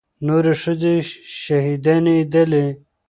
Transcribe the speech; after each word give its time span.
نورې 0.27 0.53
ښځې 0.61 0.95
شهيدانېدلې. 1.41 2.65